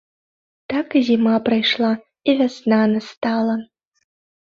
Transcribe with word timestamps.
Так 0.73 0.87
і 1.01 1.01
зіма 1.09 1.35
прайшла, 1.49 1.93
і 2.29 2.37
вясна 2.43 2.83
настала. 2.97 3.55